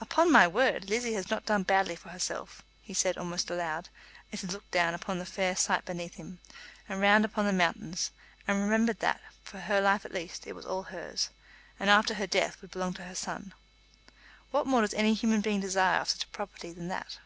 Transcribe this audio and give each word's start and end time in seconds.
"Upon 0.00 0.32
my 0.32 0.48
word, 0.48 0.88
Lizzie 0.88 1.12
has 1.12 1.28
not 1.28 1.44
done 1.44 1.62
badly 1.62 1.96
for 1.96 2.08
herself," 2.08 2.62
he 2.80 2.94
said 2.94 3.18
almost 3.18 3.50
aloud, 3.50 3.90
as 4.32 4.40
he 4.40 4.46
looked 4.46 4.70
down 4.70 4.94
upon 4.94 5.18
the 5.18 5.26
fair 5.26 5.54
sight 5.54 5.84
beneath 5.84 6.14
him, 6.14 6.38
and 6.88 6.98
round 6.98 7.26
upon 7.26 7.44
the 7.44 7.52
mountains, 7.52 8.10
and 8.48 8.62
remembered 8.62 9.00
that, 9.00 9.20
for 9.44 9.58
her 9.60 9.82
life 9.82 10.06
at 10.06 10.14
least, 10.14 10.46
it 10.46 10.54
was 10.54 10.64
all 10.64 10.84
hers, 10.84 11.28
and 11.78 11.90
after 11.90 12.14
her 12.14 12.26
death 12.26 12.62
would 12.62 12.70
belong 12.70 12.94
to 12.94 13.04
her 13.04 13.14
son. 13.14 13.52
What 14.50 14.66
more 14.66 14.80
does 14.80 14.94
any 14.94 15.12
human 15.12 15.42
being 15.42 15.60
desire 15.60 16.00
of 16.00 16.08
such 16.08 16.24
a 16.24 16.28
property 16.28 16.72
than 16.72 16.88
that? 16.88 17.18